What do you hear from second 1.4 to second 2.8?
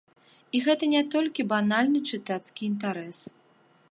банальны чытацкі